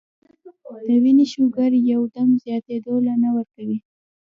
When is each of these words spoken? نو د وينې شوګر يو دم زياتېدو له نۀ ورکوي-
نو 0.75 0.79
د 0.85 0.89
وينې 1.03 1.25
شوګر 1.33 1.71
يو 1.91 2.01
دم 2.13 2.29
زياتېدو 2.43 2.93
له 3.05 3.13
نۀ 3.21 3.29
ورکوي- 3.37 3.79